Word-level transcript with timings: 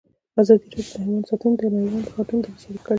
ازادي 0.41 0.67
راډیو 0.71 0.85
د 0.87 0.91
حیوان 1.03 1.21
ساتنه 1.29 1.53
د 1.57 1.61
نړیوالو 1.73 2.05
نهادونو 2.05 2.41
دریځ 2.43 2.59
شریک 2.63 2.81
کړی. 2.85 2.89